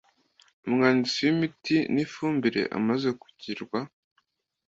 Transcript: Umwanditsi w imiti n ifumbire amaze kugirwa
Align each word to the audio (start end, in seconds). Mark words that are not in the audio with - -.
Umwanditsi 0.67 1.19
w 1.25 1.29
imiti 1.33 1.77
n 1.93 1.95
ifumbire 2.03 2.61
amaze 2.77 3.09
kugirwa 3.21 3.79